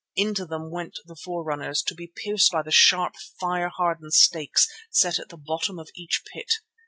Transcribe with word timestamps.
Into 0.15 0.47
them 0.47 0.71
went 0.71 0.97
the 1.05 1.15
forerunners, 1.15 1.83
to 1.83 1.93
be 1.93 2.07
pierced 2.07 2.51
by 2.51 2.63
the 2.63 2.71
sharp, 2.71 3.13
fire 3.39 3.69
hardened 3.69 4.13
stakes 4.15 4.67
set 4.89 5.19
at 5.19 5.29
the 5.29 5.37
bottom 5.37 5.77
of 5.77 5.91
each 5.93 6.23
pit. 6.33 6.53